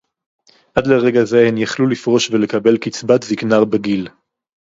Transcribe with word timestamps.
עד 0.75 0.87
לרגע 0.87 1.23
זה 1.25 1.45
הן 1.47 1.57
יכלו 1.57 1.87
לפרוש 1.87 2.29
ולקבל 2.31 2.77
קצבת 2.77 3.23
זיקנה 3.23 3.65
בגיל 3.65 4.07